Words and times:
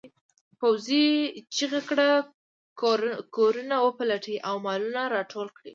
پوځي 0.59 1.07
چیغه 1.55 1.81
کړه 1.89 2.07
کورونه 3.35 3.75
وپلټئ 3.85 4.35
او 4.47 4.55
مالونه 4.65 5.01
راټول 5.15 5.47
کړئ. 5.57 5.69